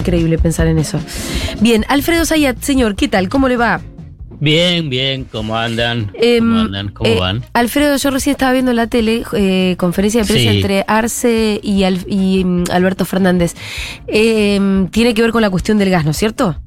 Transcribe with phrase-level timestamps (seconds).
[0.00, 0.98] Increíble pensar en eso.
[1.60, 3.28] Bien, Alfredo Zayat, señor, ¿qué tal?
[3.28, 3.80] ¿Cómo le va?
[4.42, 6.10] Bien, bien, ¿cómo andan?
[6.14, 6.88] Em, ¿Cómo andan?
[6.88, 7.44] ¿Cómo eh, van?
[7.52, 10.56] Alfredo, yo recién estaba viendo en la tele eh, conferencia de prensa Sí.
[10.56, 13.54] entre Arce y, Al- y, mm, Alberto Fernández.
[14.06, 16.58] Em, tiene que ver con la cuestión del gas, ¿no es cierto?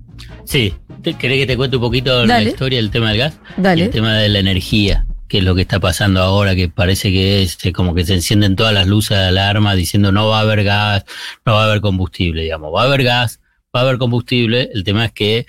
[0.45, 2.43] Sí, ¿Te- ¿querés que te cuente un poquito Dale.
[2.45, 3.34] la historia del tema del gas?
[3.57, 3.81] Dale.
[3.81, 7.11] Y el tema de la energía, que es lo que está pasando ahora, que parece
[7.11, 10.41] que es como que se encienden todas las luces de alarma diciendo no va a
[10.41, 11.05] haber gas,
[11.43, 12.71] no va a haber combustible, digamos.
[12.71, 13.39] Va a haber gas,
[13.75, 15.47] va a haber combustible, el tema es que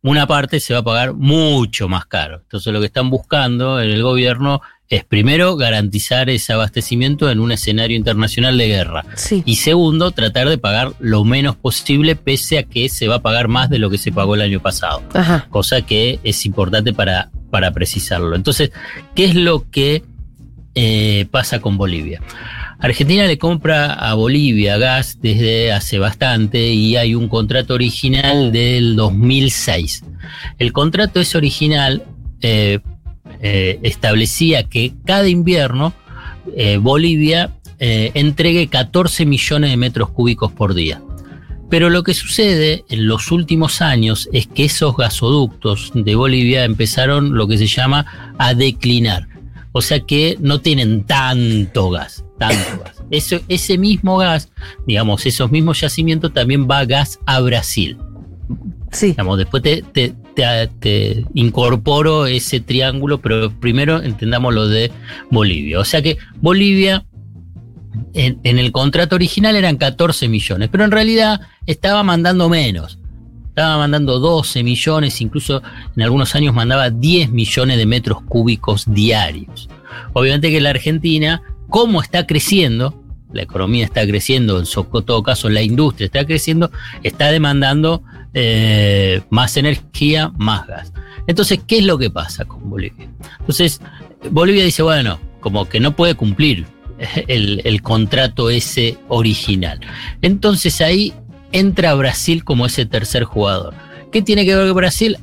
[0.00, 2.36] una parte se va a pagar mucho más caro.
[2.44, 7.52] Entonces lo que están buscando en el gobierno es primero garantizar ese abastecimiento en un
[7.52, 9.04] escenario internacional de guerra.
[9.16, 9.42] Sí.
[9.44, 13.48] Y segundo, tratar de pagar lo menos posible, pese a que se va a pagar
[13.48, 15.02] más de lo que se pagó el año pasado.
[15.12, 15.46] Ajá.
[15.50, 18.36] Cosa que es importante para, para precisarlo.
[18.36, 18.72] Entonces,
[19.14, 20.02] ¿qué es lo que
[20.74, 22.20] eh, pasa con Bolivia?
[22.78, 28.96] Argentina le compra a Bolivia gas desde hace bastante y hay un contrato original del
[28.96, 30.04] 2006.
[30.58, 32.04] El contrato es original,
[32.42, 32.80] eh,
[33.40, 35.94] eh, establecía que cada invierno
[36.80, 41.02] Bolivia entregue 14 millones de metros cúbicos por día.
[41.68, 47.36] Pero lo que sucede en los últimos años es que esos gasoductos de Bolivia empezaron
[47.36, 49.26] lo que se llama a declinar.
[49.72, 52.92] O sea que no tienen tanto gas, tanto gas.
[53.10, 54.50] Eso, ese mismo gas,
[54.86, 57.96] digamos, esos mismos yacimientos también va gas a Brasil.
[58.90, 59.08] Sí.
[59.08, 64.90] Digamos, después te, te- te- te incorporo ese triángulo, pero primero entendamos lo de
[65.30, 65.78] Bolivia.
[65.80, 67.04] O sea que Bolivia,
[68.14, 72.98] en, el contrato original eran 14 millones, pero en realidad estaba mandando menos.
[73.48, 75.62] Estaba mandando 12 millones, incluso
[75.96, 79.68] en algunos años mandaba 10 millones de metros cúbicos diarios.
[80.12, 83.02] Obviamente que la Argentina, como está creciendo,
[83.32, 84.66] la economía está creciendo, en
[85.04, 86.70] todo caso la industria está creciendo,
[87.02, 88.02] está demandando
[88.34, 90.92] eh, más energía, más gas.
[91.26, 93.08] Entonces, ¿qué es lo que pasa con Bolivia?
[93.40, 93.80] Entonces,
[94.30, 96.66] Bolivia dice, bueno, como que no puede cumplir
[97.28, 99.80] el, contrato ese original.
[100.22, 101.12] Entonces ahí
[101.52, 103.74] entra Brasil como ese tercer jugador.
[104.12, 105.18] ¿Qué tiene que ver con Brasil?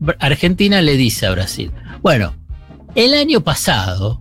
[0.00, 1.70] Br- Argentina le dice a Brasil,
[2.02, 2.34] bueno,
[2.94, 4.20] el año pasado,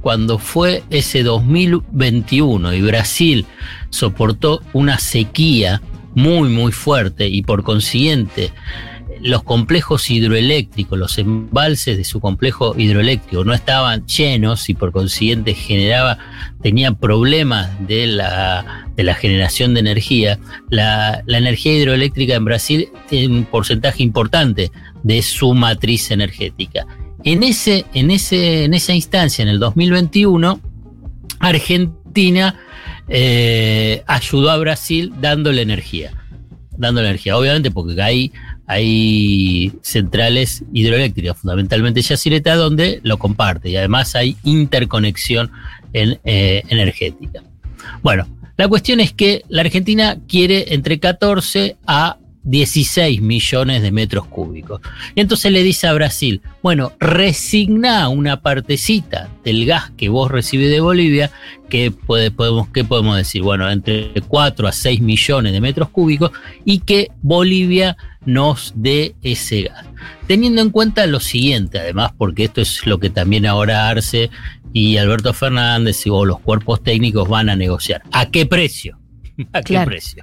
[0.00, 3.46] cuando fue ese 2021 y Brasil
[3.90, 5.80] soportó una sequía
[6.14, 8.52] muy, muy fuerte y por consiguiente
[9.22, 15.54] los complejos hidroeléctricos, los embalses de su complejo hidroeléctrico no estaban llenos y por consiguiente
[15.54, 16.18] generaba,
[16.62, 20.38] tenía problemas de la, de la generación de energía.
[20.68, 24.70] La, energía hidroeléctrica en Brasil tiene un porcentaje importante
[25.02, 26.86] de su matriz energética.
[27.24, 30.60] En, ese, en, ese, en esa instancia, en el 2021,
[31.38, 32.56] Argentina
[33.08, 36.12] eh, ayudó a Brasil dándole energía.
[36.76, 38.32] Dándole energía, obviamente, porque hay,
[38.70, 45.50] hay centrales hidroeléctricas, fundamentalmente Yacireta, donde lo comparte y además hay interconexión
[45.92, 47.42] en, eh, energética.
[48.00, 54.26] Bueno, la cuestión es que la Argentina quiere entre 14 a 16 millones de metros
[54.26, 54.80] cúbicos.
[55.16, 60.70] Y entonces le dice a Brasil, bueno, resigna una partecita del gas que vos recibís
[60.70, 61.32] de Bolivia,
[61.68, 63.42] que puede, podemos, ¿qué podemos decir?
[63.42, 66.30] Bueno, entre 4 a 6 millones de metros cúbicos
[66.64, 69.86] y que Bolivia nos dé ese gas.
[70.26, 74.30] Teniendo en cuenta lo siguiente, además, porque esto es lo que también ahora Arce
[74.72, 78.02] y Alberto Fernández o los cuerpos técnicos van a negociar.
[78.12, 78.98] ¿A qué precio?
[79.52, 79.90] ¿A qué Claro.
[79.90, 80.22] precio?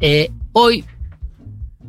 [0.00, 0.84] Eh, hoy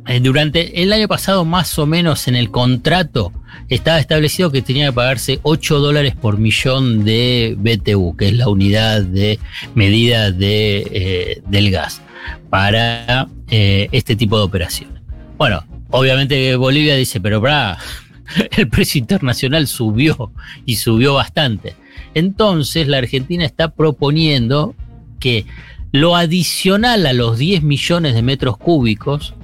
[0.06, 3.32] eh, durante el año pasado, más o menos en el contrato,
[3.68, 8.48] estaba establecido que tenía que pagarse 8 dólares por millón de BTU, que es la
[8.48, 9.38] unidad de
[9.74, 12.00] medida de, eh, del gas,
[12.48, 14.97] para este tipo de operaciones.
[15.38, 17.40] Bueno, obviamente Bolivia dice, pero
[18.56, 20.32] el precio internacional subió
[20.66, 21.76] y subió bastante.
[22.14, 24.74] Entonces la Argentina está proponiendo
[25.20, 25.46] que
[25.92, 29.34] lo adicional a los 10 millones de metros cúbicos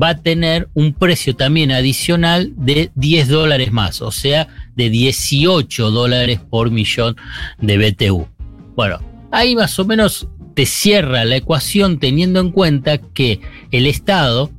[0.00, 5.90] va a tener un precio también adicional de 10 dólares más, o sea, de 18
[5.92, 7.16] dólares por millón
[7.60, 8.26] de BTU.
[8.74, 8.98] Bueno,
[9.30, 13.40] ahí más o menos te cierra la ecuación teniendo en cuenta que
[13.70, 14.50] el Estado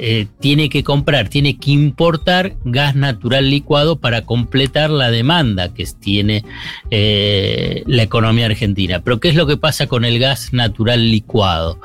[0.00, 5.84] eh, tiene que comprar, tiene que importar gas natural licuado para completar la demanda que
[5.86, 6.44] tiene
[6.92, 9.00] eh, la economía argentina.
[9.00, 11.80] Pero ¿qué es lo que pasa con el gas natural licuado?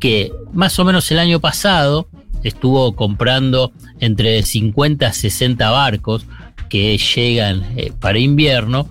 [0.00, 2.08] Que más o menos el año pasado
[2.42, 3.70] estuvo comprando
[4.00, 6.26] entre 50 a 60 barcos
[6.68, 8.90] que llegan eh, para invierno,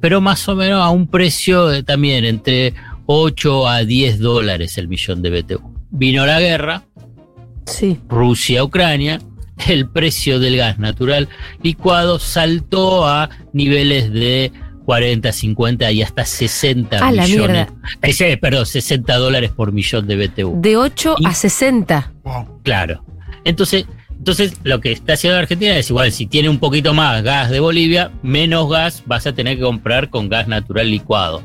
[0.00, 2.74] pero más o menos a un precio también entre
[3.06, 5.60] 8 a 10 dólares el millón de BTU.
[5.90, 6.82] vino la guerra,
[7.66, 7.98] Sí.
[8.08, 9.20] Rusia-Ucrania,
[9.68, 11.28] el precio del gas natural
[11.62, 14.50] licuado saltó a niveles de
[14.84, 17.68] 40, 50 y hasta 60 Ah, la millones.
[17.68, 17.98] mierda.
[18.02, 20.60] Ese, perdón, 60 dólares por millón de BTU.
[20.60, 22.12] De 8 Y- a 60.
[22.24, 22.60] Wow.
[22.64, 23.04] Claro.
[23.44, 23.86] Entonces,
[24.18, 27.58] entonces, lo que está haciendo Argentina es igual, si tiene un poquito más gas de
[27.60, 31.42] Bolivia, menos gas vas a tener que comprar con gas natural licuado.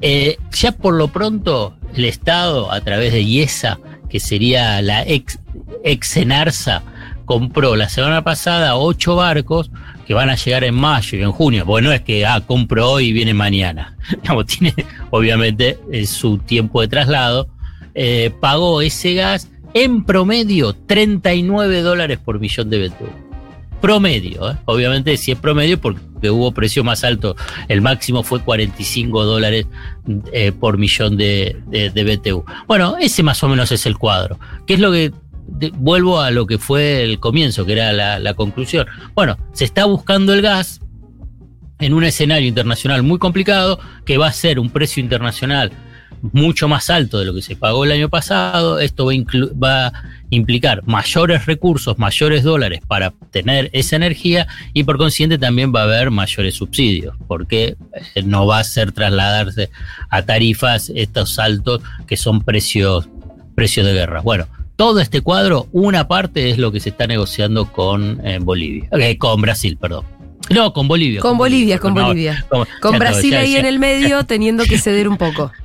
[0.00, 3.78] Eh, ya por lo pronto, el Estado, a través de IESA,
[4.12, 5.38] que sería la ex,
[5.82, 6.82] ex Enarsa,
[7.24, 9.70] compró la semana pasada ocho barcos
[10.06, 11.64] que van a llegar en mayo y en junio.
[11.64, 13.96] Porque no es que, ah, compro hoy y viene mañana.
[14.22, 14.74] Digamos, tiene,
[15.08, 17.48] obviamente, eh, su tiempo de traslado.
[17.94, 23.31] Eh, pagó ese gas en promedio 39 dólares por millón de BTU.
[23.82, 24.56] Promedio, ¿eh?
[24.64, 27.34] obviamente si es promedio porque hubo precio más alto,
[27.68, 29.66] el máximo fue 45 dólares
[30.32, 32.44] eh, por millón de, de- de BTU.
[32.68, 34.38] Bueno, ese más o menos es el cuadro.
[34.66, 35.12] ¿Qué es lo que
[35.74, 38.86] vuelvo a lo que fue el comienzo, que era la, la conclusión?
[39.14, 40.80] Bueno, se está buscando el gas
[41.80, 45.72] en un escenario internacional muy complicado, que va a ser un precio internacional
[46.32, 48.78] mucho más alto de lo que se pagó el año pasado.
[48.78, 49.12] Esto va
[49.62, 49.92] va a
[50.30, 55.84] implicar mayores recursos, mayores dólares para tener esa energía y por consiguiente también va a
[55.84, 57.76] haber mayores subsidios, porque
[58.14, 59.70] eh, no va a ser trasladarse
[60.08, 63.08] a tarifas estos saltos que son precios,
[63.54, 64.20] precios de guerra.
[64.20, 64.46] Bueno,
[64.76, 69.18] todo este cuadro, una parte es lo que se está negociando con eh, Bolivia, eh,
[69.18, 70.04] con Brasil, perdón.
[70.50, 71.20] No, con Bolivia.
[71.20, 72.44] Con Bolivia, con No, Bolivia.
[72.48, 75.52] con- Con Brasil ahí en el medio teniendo que ceder un poco.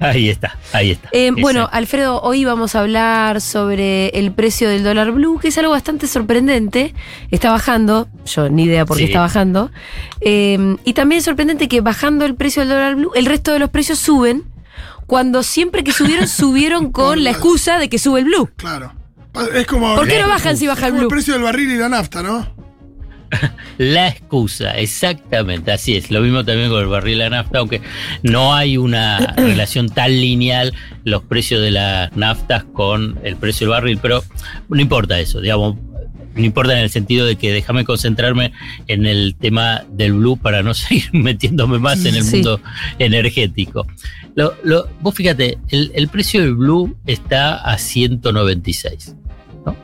[0.00, 1.08] Ahí está, ahí está.
[1.12, 1.68] Eh, bueno.
[1.72, 6.06] Alfredo, hoy vamos a hablar sobre el precio del dólar blue, que es algo bastante
[6.06, 6.94] sorprendente.
[7.30, 9.08] Está bajando, yo ni idea por qué Sí.
[9.10, 9.70] está bajando.
[10.20, 13.58] Eh, y también es sorprendente que bajando el precio del dólar blue, el resto de
[13.58, 14.44] los precios suben,
[15.06, 18.48] cuando siempre que subieron, subieron con la excusa de que sube el blue.
[18.56, 18.92] Claro.
[19.54, 19.94] Es como.
[19.94, 21.10] ¿Por qué no bajan si baja el como el blue?
[21.10, 22.57] precio del barril y la nafta, ¿no?
[23.78, 26.10] La excusa, exactamente, así es.
[26.10, 27.80] Lo mismo también con el barril de la nafta, aunque
[28.22, 30.72] no hay una relación tan lineal
[31.04, 34.24] los precios de las naftas con el precio del barril, pero
[34.68, 35.76] no importa eso, digamos.
[36.34, 38.52] No importa en el sentido de que déjame concentrarme
[38.86, 42.36] en el tema del blue para no seguir metiéndome más en el Sí.
[42.36, 42.60] mundo
[43.00, 43.86] energético.
[44.36, 49.16] Lo- lo- vos fíjate, el, el precio del blue está a 196.
[49.66, 49.74] ¿no?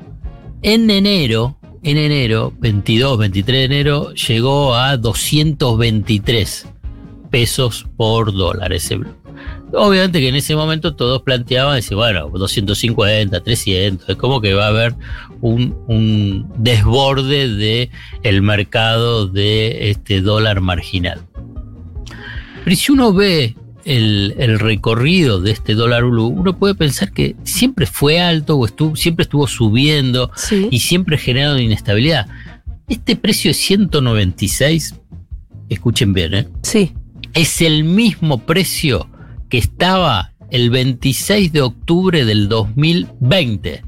[0.63, 6.67] En enero, en enero, 22, 23 de enero, llegó a 223
[7.31, 9.01] pesos por dólar ese.
[9.73, 14.67] Obviamente que en ese momento todos planteaban, decir, bueno, 250, 300, es como que va
[14.67, 14.95] a haber
[15.41, 17.91] un, un desborde de
[18.23, 21.21] el mercado de este dólar marginal.
[22.65, 23.55] Pero si uno ve
[23.85, 28.67] el, el recorrido de este dólar blue, uno puede pensar que siempre fue alto o
[28.67, 30.69] estuvo, siempre estuvo subiendo Sí.
[30.71, 32.27] y siempre generando inestabilidad.
[32.89, 34.95] Este precio de 196,
[35.69, 36.49] escuchen bien, ¿eh?
[36.63, 36.93] Sí.
[37.33, 39.09] es el mismo precio
[39.49, 43.83] que estaba el 26 de octubre del 2020.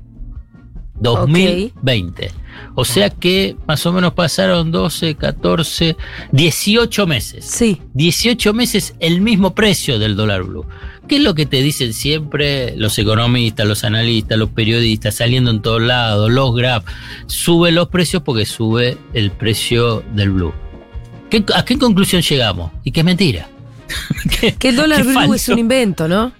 [1.00, 2.30] 2020.
[2.78, 5.96] O sea que más o menos pasaron 12, 14,
[6.30, 7.44] 18 meses.
[7.44, 7.80] Sí.
[7.94, 10.66] 18 meses el mismo precio del dólar blue.
[11.08, 15.62] ¿Qué es lo que te dicen siempre los economistas, los analistas, los periodistas, saliendo en
[15.62, 16.84] todos lados, los graph?
[17.26, 20.52] Sube los precios porque sube el precio del blue.
[21.30, 22.70] ¿Qué- ¿A qué conclusión llegamos?
[22.84, 23.48] Y que es mentira.
[24.40, 26.32] que, Que el dólar blue es un invento, ¿no?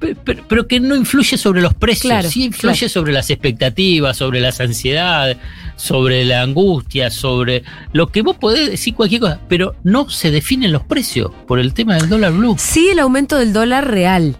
[0.00, 2.88] Pe- Pero, pero que no influye sobre los precios, Claro, sí influye claro.
[2.88, 5.36] sobre las expectativas, sobre las ansiedades,
[5.76, 10.72] sobre la angustia, sobre lo que vos podés decir cualquier cosa, pero no se definen
[10.72, 12.56] los precios por el tema del dólar blue.
[12.58, 14.36] Sí, el aumento del dólar real.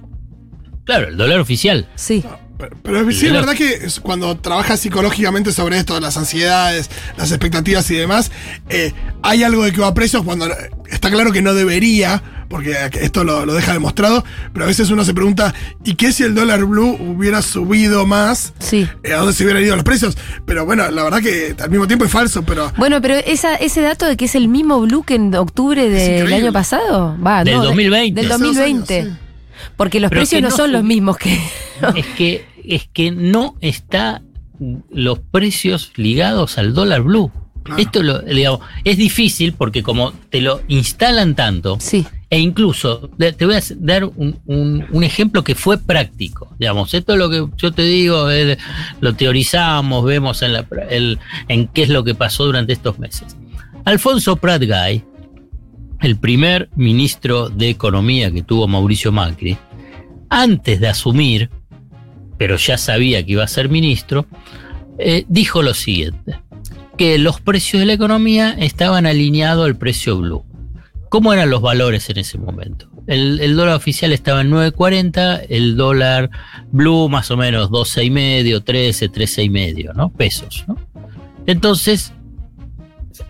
[0.85, 1.87] Claro, el dólar oficial.
[1.95, 2.25] Sí.
[2.59, 7.91] Pero, pero sí es verdad que cuando trabajas psicológicamente sobre esto, las ansiedades, las expectativas
[7.91, 8.31] y demás,
[8.69, 12.23] eh, hay algo de que va a precios cuando eh, está claro que no debería,
[12.51, 15.55] porque esto lo, lo deja demostrado, pero a veces uno se pregunta,
[15.85, 18.53] ¿y qué si el dólar blue hubiera subido más?
[18.59, 18.87] Sí.
[19.05, 20.19] Eh, ¿A dónde se hubieran ido los precios?
[20.45, 23.81] Pero bueno, la verdad que al mismo tiempo es falso, pero Bueno, pero esa, ese
[23.81, 27.55] dato de que es el mismo blue que en octubre del año pasado, va, Del
[27.55, 28.21] no, de- 2020.
[28.21, 28.99] del hace dos 2020.
[29.01, 29.19] años, sí.
[29.77, 31.39] Porque los Pero precios no, no son los mismos que.
[31.97, 34.23] Es que, es que no está
[34.91, 37.31] los precios ligados al dólar blue.
[37.63, 37.81] Claro.
[37.83, 42.07] Esto lo, digamos, es difícil porque como te lo instalan tanto, Sí.
[42.33, 46.55] E incluso, te voy a dar un, un- un ejemplo que fue práctico.
[46.61, 48.57] Digamos, esto es lo que yo te digo, es-
[49.01, 53.37] lo teorizamos, vemos en, la, el- en qué es lo que pasó durante estos meses.
[53.85, 55.03] Alfonso Prat Gay,
[56.03, 59.59] el primer ministro de Economía que tuvo Mauricio Macri,
[60.29, 61.51] antes de asumir,
[62.39, 64.27] pero ya sabía que iba a ser ministro,
[64.99, 66.39] eh, dijo lo siguiente,
[67.01, 70.45] que los precios de la economía estaban alineados al precio blue.
[71.09, 72.91] ¿Cómo eran los valores en ese momento?
[73.07, 76.29] El, dólar oficial estaba en 9.40, el dólar
[76.71, 80.13] blue más o menos 12,5, 13, 13,5, ¿no?
[80.13, 80.67] Pesos.
[81.47, 82.13] Entonces,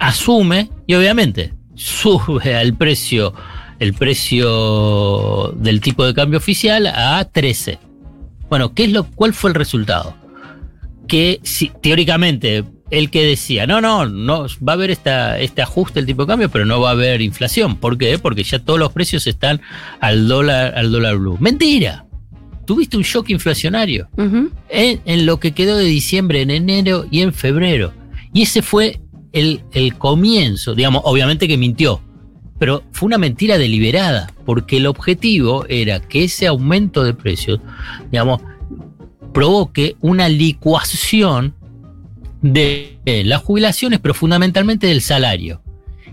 [0.00, 3.34] asume, y obviamente, sube al precio,
[3.78, 7.78] el precio del tipo de cambio oficial a 13.
[8.48, 10.16] Bueno, ¿qué es lo, ¿cuál fue el resultado?
[11.06, 16.00] Que si, teóricamente el que decía, no, no, no, va a haber esta, este ajuste
[16.00, 17.76] del tipo de cambio, pero no va a haber inflación.
[17.76, 18.18] ¿Por qué?
[18.18, 19.60] Porque ya todos los precios están
[20.00, 21.36] al dólar, al dólar blue.
[21.40, 22.06] Mentira.
[22.66, 24.08] Tuviste un shock inflacionario
[24.68, 27.92] en, lo que quedó de diciembre, en enero y en febrero.
[28.32, 29.00] Y ese fue
[29.32, 32.00] el, el comienzo, digamos, obviamente que mintió,
[32.60, 37.58] pero fue una mentira deliberada, porque el objetivo era que ese aumento de precios,
[38.12, 38.40] digamos,
[39.32, 41.54] provoque una licuación
[42.42, 45.62] de las jubilaciones, pero fundamentalmente del salario.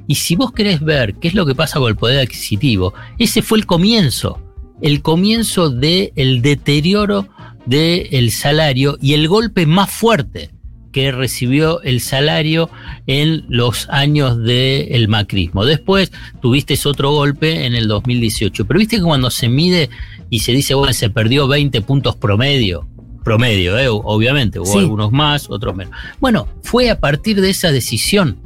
[0.08, 3.42] Y si vos querés ver qué es lo que pasa con el poder adquisitivo, ese
[3.42, 4.42] fue el comienzo,
[4.82, 7.28] el comienzo del deterioro
[7.66, 10.52] del salario y el golpe más fuerte
[10.94, 12.70] que recibió el salario
[13.06, 15.66] en los años del macrismo.
[15.66, 18.66] Después tuviste otro golpe en el 2018.
[18.66, 19.90] Pero viste que cuando se mide
[20.30, 22.88] y se dice, bueno, se perdió 20 puntos promedio,
[23.28, 23.90] promedio, ¿eh?
[23.90, 25.94] obviamente, hubo algunos más, otros menos.
[26.22, 28.38] Bueno, fue a partir de esa decisión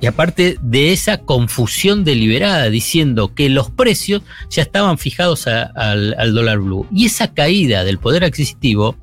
[0.00, 6.58] y aparte de esa confusión deliberada diciendo que los precios ya estaban fijados al, dólar
[6.58, 6.84] blue.
[6.92, 8.96] Y esa caída del poder adquisitivo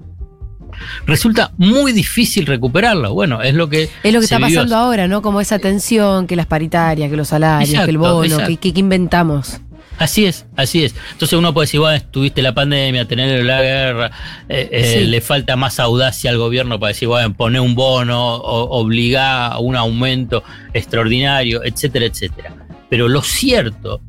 [1.05, 3.07] resulta muy difícil recuperarla.
[3.07, 3.89] Bueno, es lo que.
[4.03, 5.21] Es lo que está pasando ahora, ¿no?
[5.21, 9.61] Como esa tensión, que las paritarias, que los salarios, que el bono, que, que, inventamos.
[9.97, 10.93] Así es, así es.
[11.13, 14.11] Entonces uno puede decir, bueno, tuviste la pandemia, tener la guerra,
[14.49, 19.53] eh, eh, le falta más audacia al gobierno para decir, bueno, poner un bono, obligar
[19.53, 22.53] a un aumento extraordinario, etcétera, etcétera.
[22.89, 24.01] Pero lo cierto,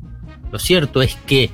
[0.51, 1.49] lo cierto es que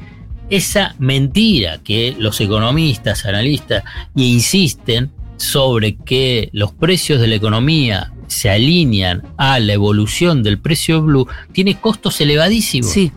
[0.50, 3.84] esa mentira que los economistas, analistas,
[4.16, 11.04] insisten sobre que los precios de la economía se alinean a la evolución del precio
[11.04, 12.92] blue, tiene costos elevadísimos.
[12.92, 13.12] Sí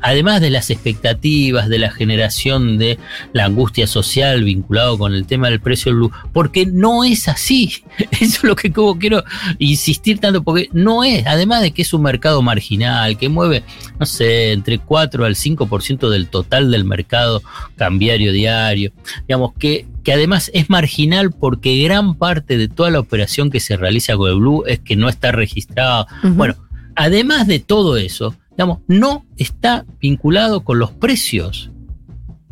[0.00, 2.98] además de las expectativas, de la generación de
[3.32, 7.82] la angustia social vinculado con el tema del precio del blue, porque no es así.
[8.12, 9.24] Eso es lo que quiero
[9.58, 13.62] insistir tanto, porque no es, además de que es un mercado marginal, que mueve,
[13.98, 17.42] no sé, entre 4 al 5% del total del mercado
[17.76, 18.92] cambiario diario,
[19.26, 23.76] digamos que que además es marginal porque gran parte de toda la operación que se
[23.76, 26.06] realiza con el Blue es que no está registrado.
[26.22, 26.56] Bueno,
[26.96, 31.70] además de todo eso, digamos, no está vinculado con los precios.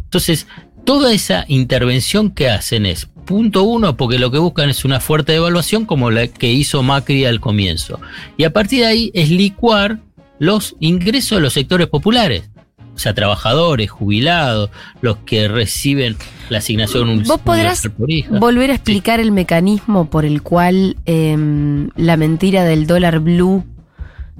[0.05, 0.47] Entonces,
[0.85, 5.33] toda esa intervención que hacen es, punto uno, porque lo que buscan es una fuerte
[5.33, 8.01] devaluación como la que hizo Macri al comienzo.
[8.37, 10.01] Y a partir de ahí es licuar
[10.39, 12.51] los ingresos de los sectores populares.
[12.93, 16.17] O sea, trabajadores, jubilados, los que reciben
[16.49, 17.89] la asignación ¿Vos podrás
[18.29, 23.65] volver a explicar el mecanismo por el cual em, la mentira del dólar blue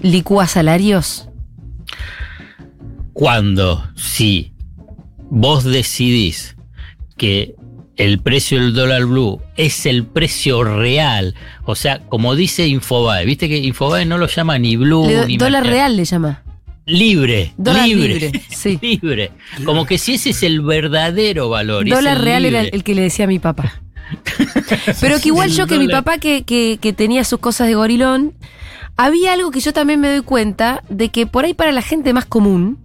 [0.03, 1.30] licúa salarios?
[3.13, 4.53] Cuando, si
[5.31, 6.57] vos decidís
[7.17, 7.55] que
[7.97, 13.49] el precio del dólar blue es el precio real, o sea, como dice Infobae, viste
[13.49, 16.43] que Infobae no lo llama ni blue ni dólar real le llama.
[16.87, 18.79] Libre, libre, sí.
[18.81, 19.31] libre.
[19.65, 21.89] Como que si ese es el verdadero valor.
[21.89, 23.81] Dólar real era el que le decía a mi papá.
[25.01, 28.35] Pero que igual yo que mi papá que, que, que tenía sus cosas de gorilón,
[29.05, 32.13] había algo que yo también me doy cuenta de que por ahí para la gente
[32.13, 32.79] más común,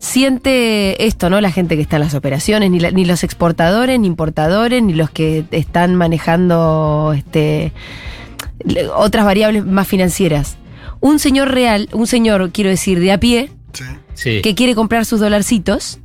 [0.00, 1.40] siente esto, ¿no?
[1.40, 5.10] La gente que está en las operaciones, ni, ni los exportadores, ni importadores, ni los
[5.10, 7.72] que están manejando este,
[8.96, 10.56] otras variables más financieras.
[10.98, 13.52] Un señor real, un señor, quiero decir, de a pie,
[14.20, 16.00] que quiere comprar sus dolarcitos,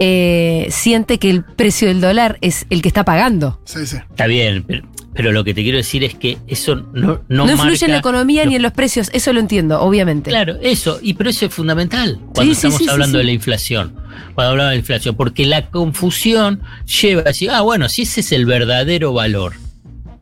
[0.00, 3.60] eh, siente que el precio del dólar es el que está pagando.
[3.66, 3.98] Sí, sí.
[3.98, 4.82] Está bien, pero,
[5.30, 8.44] lo que te quiero decir es que eso no No, no influye en la economía
[8.44, 10.30] ni en los precios, eso lo entiendo, obviamente.
[10.30, 13.94] Claro, eso, y pero eso es fundamental cuando estamos hablando de la inflación.
[14.34, 18.20] Cuando hablamos de la inflación, porque la confusión lleva a decir, ah, bueno, si ese
[18.20, 19.54] es el verdadero valor,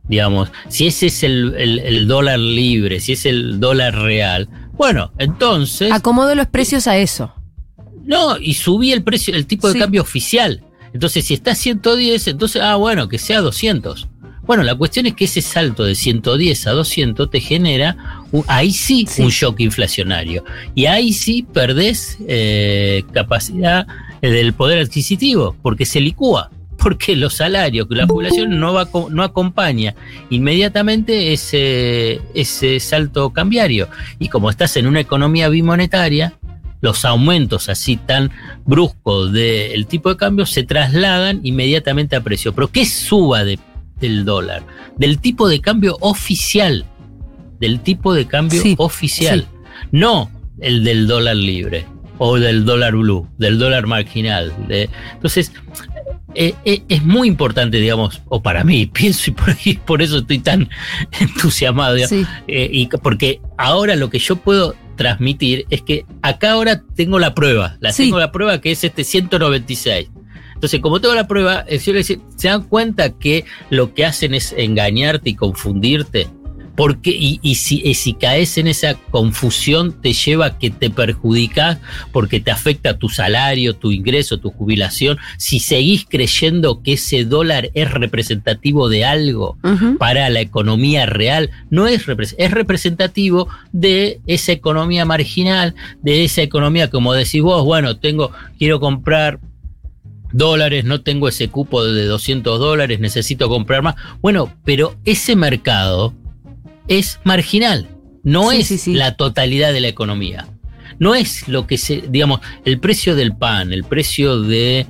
[0.09, 5.93] digamos, si ese es el, el dólar libre, si es el dólar real, bueno, entonces.
[5.93, 7.33] Acomodo los precios a eso.
[8.05, 10.65] No, y subí el precio, el tipo de cambio oficial.
[10.93, 14.09] Entonces, si está a 110, entonces, ah, bueno, que sea 200.
[14.53, 17.97] Bueno, la cuestión es que ese salto de 110 a 200 te genera,
[18.49, 20.45] ahí sí, un shock inflacionario.
[20.75, 23.87] Y ahí sí perdés eh, capacidad
[24.21, 29.23] del poder adquisitivo, porque se licúa porque los salarios, que la población no, va, no
[29.23, 29.95] acompaña
[30.29, 33.89] inmediatamente ese, ese salto cambiario.
[34.19, 36.35] Y como estás en una economía bimonetaria,
[36.83, 38.31] los aumentos así tan
[38.67, 42.53] bruscos del tipo de cambio se trasladan inmediatamente a precio.
[42.53, 43.45] Pero ¿qué suba
[44.03, 44.63] del dólar?
[44.99, 46.85] Del tipo de cambio oficial.
[47.59, 49.47] Del tipo de cambio oficial.
[49.91, 50.31] No
[50.61, 51.87] el del dólar libre
[52.19, 54.53] o del dólar blue, del dólar marginal.
[54.69, 55.53] entonces,
[56.35, 60.39] eh, eh, es muy importante, digamos, o para mí, pienso y por, por eso estoy
[60.39, 60.69] tan
[61.21, 67.19] entusiasmado, eh, y porque ahora lo que yo puedo transmitir es que acá ahora tengo
[67.19, 70.11] la prueba, la tengo la prueba que es este 196.
[70.63, 75.35] Entonces, como tengo la prueba, se dan cuenta que lo que hacen es engañarte y
[75.35, 76.29] confundirte
[76.77, 81.79] porque, y, y, si, si caes en esa confusión, te lleva a que te perjudicas
[82.13, 85.19] porque te afecta tu salario, tu ingreso, tu jubilación.
[85.37, 89.59] Si seguís creyendo que ese dólar es representativo de algo
[89.99, 92.07] para la economía real, no es,
[92.39, 98.79] es representativo de esa economía marginal, de esa economía, como decís vos, bueno, tengo, quiero
[98.79, 99.41] comprar
[100.33, 103.95] dólares, no tengo ese cupo de 200 dólares, necesito comprar más.
[104.21, 106.15] Bueno, pero ese mercado
[106.89, 107.89] es marginal,
[108.23, 110.49] no es la totalidad de la economía.
[110.99, 114.87] No es lo que se, digamos, el precio del pan, el precio de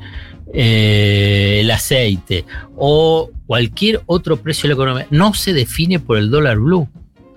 [0.52, 2.44] eh, el aceite
[2.76, 6.88] o cualquier otro precio de la economía, no se define por el dólar blue,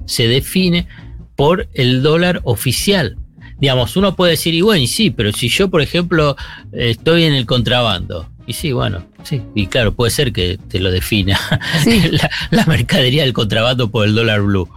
[0.06, 0.88] se define
[1.36, 3.18] por el dólar oficial.
[3.60, 6.36] Digamos, uno puede decir, y bueno, y sí, pero si yo, por ejemplo,
[6.74, 10.92] estoy en el contrabando, y sí, bueno, sí, y claro, puede ser que te lo
[10.92, 11.40] defina
[12.52, 14.70] la, mercadería del contrabando por el dólar blue.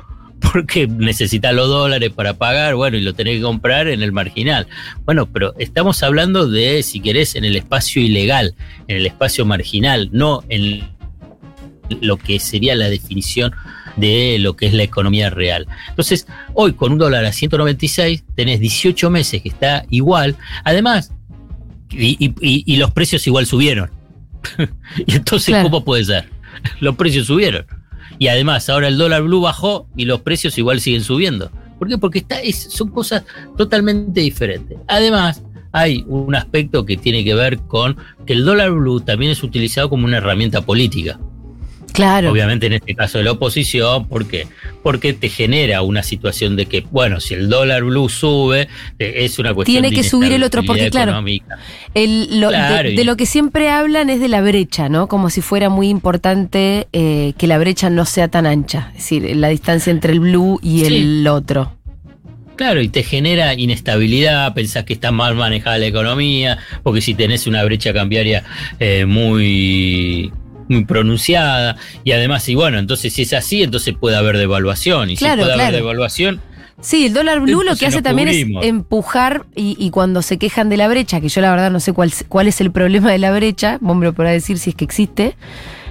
[0.53, 4.69] Porque necesitas los dólares para pagar, bueno, y lo tenés que comprar en el marginal.
[5.05, 8.55] Bueno, pero estamos hablando de, si querés, en el espacio ilegal,
[8.87, 10.89] en el espacio marginal, no en
[12.01, 13.53] lo que sería la definición
[13.99, 15.67] de lo que es la economía real.
[15.89, 20.37] Entonces, hoy con un dólar a 196 tenés 18 meses que está igual.
[20.65, 21.13] Además,
[21.91, 23.91] y, los precios igual subieron.
[25.07, 26.29] y entonces, ¿cómo puede ser?
[26.81, 27.67] los precios subieron.
[28.19, 31.51] Y además, ahora el dólar blue bajó y los precios igual siguen subiendo.
[31.79, 31.99] ¿Por qué?
[31.99, 33.25] Porque está, son cosas
[33.57, 34.77] totalmente diferentes.
[34.89, 39.43] Además, hay un aspecto que tiene que ver con que el dólar blue también es
[39.43, 41.21] utilizado como una herramienta política.
[41.99, 42.31] Claro.
[42.31, 44.47] Obviamente en este caso de la oposición, ¿por qué?
[44.85, 48.69] Porque te genera una situación de que, bueno, si el dólar blue sube,
[49.01, 51.19] es una cuestión Tiene que subir el otro, porque claro,
[51.95, 55.09] el, de, lo que siempre hablan es de la brecha, ¿no?
[55.09, 59.37] Como si fuera muy importante eh, que la brecha no sea tan ancha, es decir,
[59.37, 61.73] la distancia entre el blue y el otro.
[62.55, 67.49] Claro, y te genera inestabilidad, pensás que está mal manejada la economía, porque si tenés
[67.49, 68.45] una brecha cambiaria
[68.79, 70.33] eh, muy
[70.69, 71.77] muy pronunciada.
[72.05, 75.11] Y además, y bueno, entonces si es así, entonces puede haber devaluación.
[75.11, 76.41] Y si puede haber devaluación.
[76.81, 80.77] Sí, el dólar blue lo que hace también es empujar y, cuando se quejan de
[80.77, 83.33] la brecha, que yo la verdad no sé cuál, cuál es el problema de la
[83.33, 85.37] brecha, vos me lo decir si es que existe,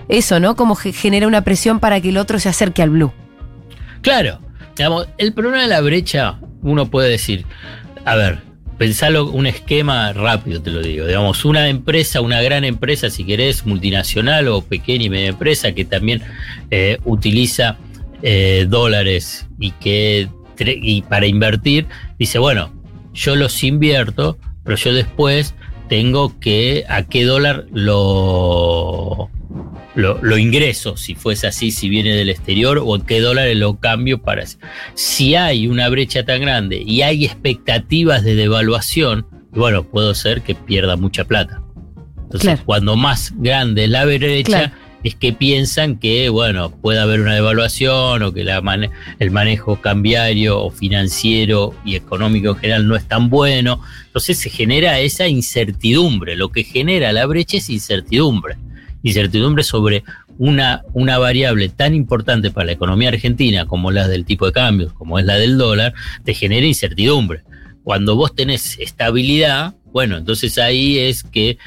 [0.08, 0.56] eso, ¿no?
[0.56, 3.12] Como genera una presión para que el otro se acerque al blue.
[4.02, 4.40] Claro,
[4.78, 7.46] digamos, el problema de la brecha, uno puede decir,
[8.06, 8.47] a ver,
[8.78, 11.06] pensalo un esquema rápido, te lo digo.
[11.06, 15.86] Digamos, una empresa, una gran empresa, si querés, multinacional o pequeña y media empresa que
[15.86, 16.22] también
[16.72, 17.78] eh, utiliza
[18.22, 21.86] eh, dólares y que y para invertir,
[22.18, 22.74] dice, bueno,
[23.14, 25.54] yo los invierto, pero yo después
[25.88, 29.30] tengo que a qué dólar lo
[29.98, 34.22] lo, ingreso, si fuese así, si viene del exterior, o en qué dólares lo cambio
[34.22, 34.44] para...
[34.94, 40.54] Si hay una brecha tan grande y hay expectativas de devaluación, bueno, puedo ser que
[40.54, 41.64] pierda mucha plata.
[42.24, 47.34] Entonces, cuando más grande es la brecha, es que piensan que, bueno, puede haber una
[47.34, 48.62] devaluación o que la
[49.20, 53.82] el manejo cambiario o financiero y económico en general no es tan bueno.
[54.06, 56.36] Entonces se genera esa incertidumbre.
[56.36, 58.58] Lo que genera la brecha es incertidumbre
[59.04, 60.04] incertidumbre sobre
[60.38, 64.94] una, una variable tan importante para la economía argentina como la del tipo de cambio,
[64.94, 67.44] como es la del dólar, te genera incertidumbre.
[67.84, 71.58] Cuando vos tenés estabilidad, bueno, entonces ahí es que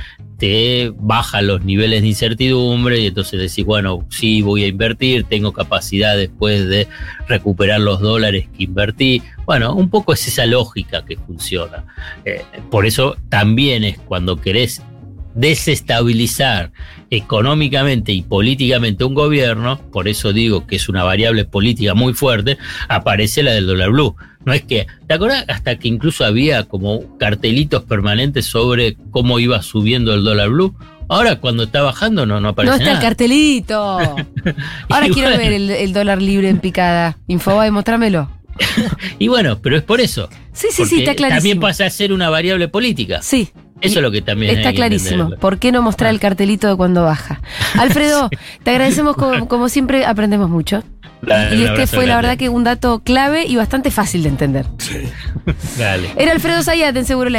[0.41, 5.53] te bajan los niveles de incertidumbre y entonces decís, bueno, sí, voy a invertir, tengo
[5.53, 6.89] capacidad después de
[7.29, 9.23] recuperar los dólares que invertí.
[9.45, 11.85] Bueno, un poco es esa lógica que funciona.
[12.25, 14.83] Eh, por eso también es cuando querés
[15.35, 16.73] desestabilizar
[17.11, 22.59] económicamente y políticamente un gobierno, por eso digo que es una variable política muy fuerte,
[22.89, 24.17] aparece la del dólar blue.
[24.45, 25.45] No es que, ¿te acuerdas?
[25.49, 30.75] Hasta que incluso había como cartelitos permanentes sobre cómo iba subiendo el dólar blue.
[31.09, 33.99] Ahora cuando está bajando no, no aparece No está el cartelito.
[34.89, 35.39] Ahora quiero bueno.
[35.39, 37.19] ver el, el dólar libre en picada.
[37.27, 38.31] Infobae, mostrámelo.
[39.19, 40.29] Y bueno, pero es por eso.
[40.53, 41.39] Sí, sí, sí, está clarísimo.
[41.39, 43.21] También pasa a ser una variable política.
[43.23, 43.51] Sí.
[43.81, 45.11] Eso es lo que también Está clarísimo.
[45.11, 45.41] entenderlo.
[45.41, 47.41] ¿Por qué no mostrar el cartelito de cuando baja?
[47.79, 48.29] Alfredo,
[48.63, 50.83] te agradecemos como, como siempre, aprendemos mucho.
[51.23, 54.67] Dale, Y este fue la verdad que un dato clave y bastante fácil de entender.
[54.79, 55.03] Sí.
[55.79, 56.11] Dale.
[56.17, 57.39] Era Alfredo Zayat en Seguro Leo.